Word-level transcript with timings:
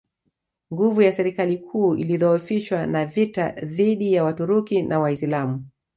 Nguvu 0.73 1.01
ya 1.01 1.13
serikali 1.13 1.57
kuu 1.57 1.95
ilidhoofishwa 1.95 2.85
na 2.87 3.05
vita 3.05 3.49
dhidi 3.49 4.13
ya 4.13 4.23
Waturuki 4.23 4.81
na 4.81 4.99
Waislamu 4.99 5.65